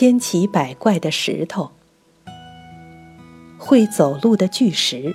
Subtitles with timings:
[0.00, 1.72] 千奇百怪的石头，
[3.58, 5.14] 会走路的巨石。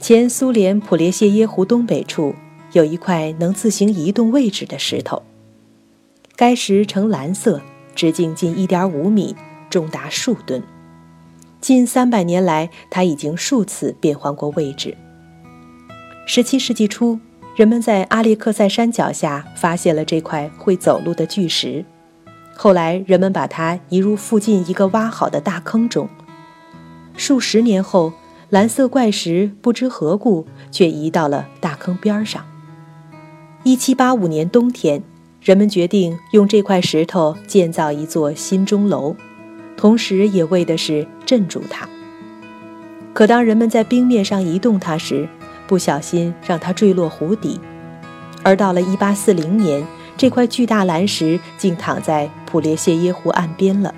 [0.00, 2.34] 前苏联普列谢耶湖东北处
[2.72, 5.22] 有一块能自行移动位置的石头，
[6.34, 7.60] 该石呈蓝色，
[7.94, 9.36] 直径近1.5米，
[9.68, 10.62] 重达数吨。
[11.60, 14.96] 近三百年来，它已经数次变换过位置。
[16.26, 17.20] 17世纪初，
[17.54, 21.84] 人们在阿列克塞山脚下发现了这块会走路的巨石。
[22.54, 26.08] 后来，人们把它移入附近一个挖好的大坑中。
[27.16, 28.12] 数十年后，
[28.50, 32.44] 蓝色怪石不知何故却移到了大坑边上。
[33.64, 35.02] 1785年冬天，
[35.40, 39.16] 人们决定用这块石头建造一座新钟楼，
[39.76, 41.88] 同时也为的是镇住它。
[43.12, 45.28] 可当人们在冰面上移动它时，
[45.66, 47.60] 不小心让它坠落湖底，
[48.42, 49.84] 而到了1840年。
[50.22, 53.92] 这块巨大蓝石竟躺在普列谢耶湖岸边了。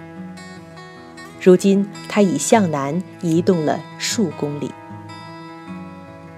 [1.38, 4.70] 如今，它已向南移动了数公里。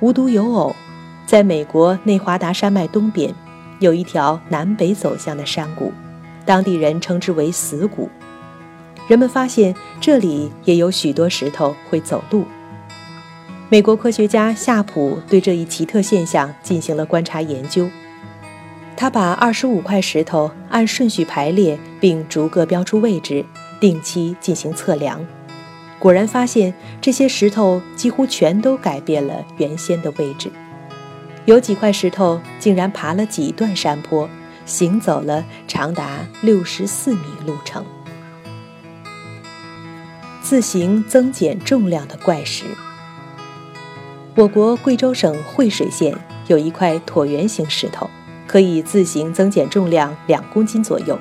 [0.00, 0.74] 无独有偶，
[1.24, 3.32] 在美国内华达山脉东边，
[3.78, 5.92] 有一条南北走向的山谷，
[6.44, 8.10] 当地人称之为“死谷”。
[9.06, 12.44] 人们发现这里也有许多石头会走路。
[13.68, 17.88] 美国科学家夏普对这一奇特现象进行了观察研究。
[18.96, 23.44] 他把二十五块石头按顺序排列，并逐个标出位置，
[23.78, 25.24] 定期进行测量。
[25.98, 30.50] 果然发现，这些石头几乎全都改变了原先的位置。
[31.44, 34.28] 有几块石头竟然爬了几段山坡，
[34.64, 37.84] 行走了长达六十四米路程。
[40.42, 42.64] 自行增减重量的怪石。
[44.34, 48.08] 我国贵州省惠水县有一块椭圆形石头。
[48.46, 51.18] 可以自行增减重量两公斤左右。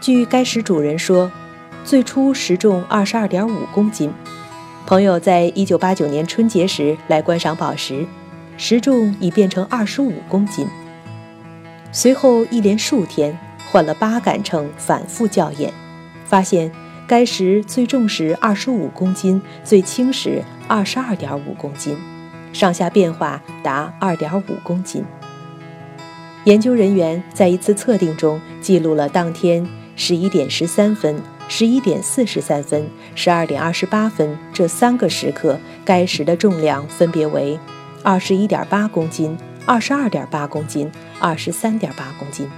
[0.00, 1.30] 据该石主人说，
[1.84, 4.12] 最初石重二十二点五公斤。
[4.84, 8.04] 朋友在一九八九年春节时来观赏宝石，
[8.56, 10.66] 石重已变成二十五公斤。
[11.92, 13.38] 随后一连数天
[13.70, 15.72] 换了八杆秤反复校验，
[16.24, 16.70] 发现
[17.06, 21.96] 该石最重时二十五公斤，最轻时二十二点五公斤，
[22.52, 25.04] 上下变化达二点五公斤。
[26.44, 29.64] 研究人员在一次测定中记录了当天
[29.94, 37.56] 十一点十三分、十一点四十三分、十二点二十八分这三个时刻，该石的重量分别为
[38.02, 42.48] 二十一点八公斤、二十二点八公斤、二十三点八公斤。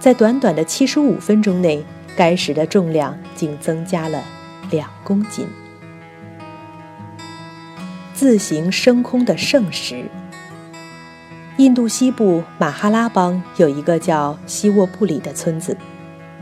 [0.00, 1.84] 在短短的七十五分钟内，
[2.16, 4.24] 该石的重量竟增加了
[4.70, 5.46] 两公斤。
[8.12, 10.06] 自行升空的圣石。
[11.58, 15.74] 印度西部马哈拉邦有一个叫西沃布里的村子，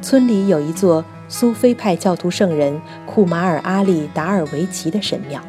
[0.02, 5.40] 村里有一座苏菲派教徒圣人库马尔阿利达尔维奇的神庙，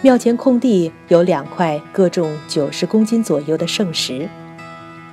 [0.00, 4.28] 庙前空地有两块各重九十公斤左右的圣石，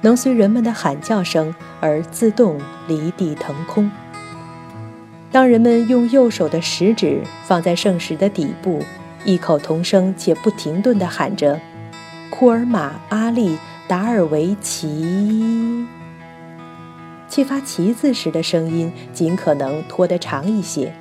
[0.02, 3.90] 能随人们的喊叫声而自动离地腾空。
[5.32, 8.84] 当人们用右手的食指放在圣石的底部，
[9.26, 11.60] 异口同声且不停顿地喊着。
[12.30, 13.58] 库尔马阿利
[13.88, 15.86] 达尔维奇，
[17.28, 20.94] 切发“旗子时的声音尽可能拖得长一些，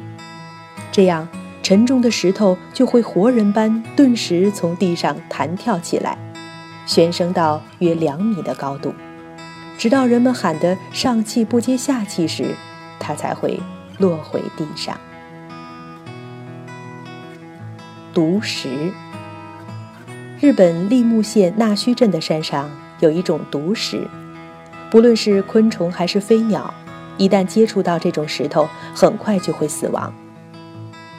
[0.91, 1.29] 这样
[1.63, 6.19] 沉重的石头就会活人般顿时从地上弹跳起来，
[6.87, 8.95] 旋升到约两米的高度，
[9.77, 12.55] 直到人们喊得上气不接下气时，
[12.99, 13.61] 它才会
[13.99, 14.99] 落回地上。
[18.13, 18.91] 毒石。
[20.41, 24.07] 日本立木县那须镇的山上有一种毒石，
[24.89, 26.73] 不论是昆虫还是飞鸟，
[27.17, 30.15] 一旦接触到这种石头，很快就会死亡。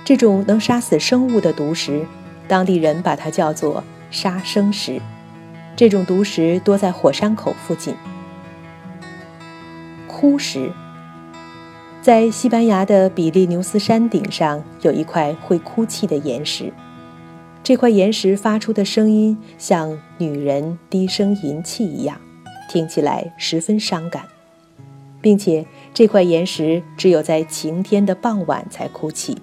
[0.06, 2.06] 这种能杀死生物的毒石，
[2.48, 5.02] 当地人把它叫做“杀生石”。
[5.76, 7.94] 这种毒石多在火山口附近。
[10.08, 10.72] 哭石，
[12.02, 16.72] 在西班牙的比利牛斯山顶上有一块会哭泣的岩石。
[17.64, 22.20] 这块岩石发出的声音像女人低声吟泣一样，
[22.68, 24.26] 听起来十分伤感，
[25.22, 29.38] 并且这块岩石只有在晴天的傍晚才哭泣，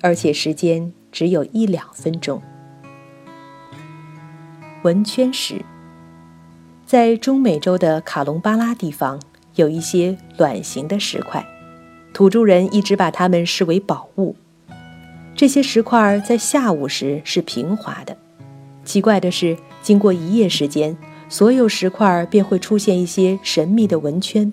[0.00, 2.40] 而且时间只有一两分钟。
[4.82, 5.64] 文圈石，
[6.84, 9.20] 在中美洲的卡隆巴拉地方
[9.56, 11.44] 有一些卵形的石块，
[12.12, 14.36] 土著人一直把它们视为宝物。
[15.36, 18.16] 这些石块在下午时是平滑的，
[18.86, 20.96] 奇怪的是，经过一夜时间，
[21.28, 24.50] 所有石块便会出现一些神秘的纹圈。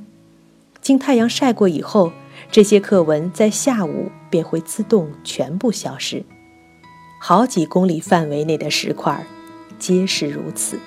[0.82, 2.12] 经太阳晒过以后，
[2.52, 6.26] 这些刻纹在下午便会自动全部消失，
[7.22, 9.26] 好几公里范围内的石块
[9.80, 10.78] 皆是如此。